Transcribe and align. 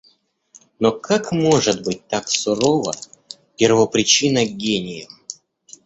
Но 0.79 0.91
как 0.93 1.31
может 1.31 1.83
быть 1.83 2.07
так 2.07 2.27
сурова 2.27 2.91
первопричина 3.55 4.43
к 4.43 4.49
гениям? 4.49 5.11